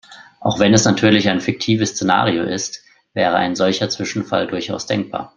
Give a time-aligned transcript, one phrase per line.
[0.39, 2.81] Auch wenn es natürlich ein fiktives Szenario ist,
[3.13, 5.29] wäre ein solcher Zwischenfall durchaus denkbar.